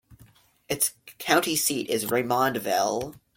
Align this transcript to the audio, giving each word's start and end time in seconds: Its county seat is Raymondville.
Its 0.67 0.95
county 1.19 1.55
seat 1.55 1.87
is 1.87 2.05
Raymondville. 2.05 3.13